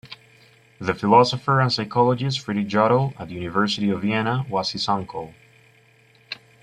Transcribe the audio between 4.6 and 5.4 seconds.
his uncle.